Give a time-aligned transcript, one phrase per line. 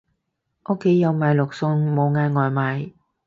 [0.65, 2.91] 屋企有買落餸，冇嗌外賣